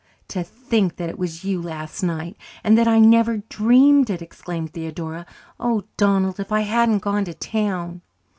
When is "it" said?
1.09-1.19, 4.09-4.19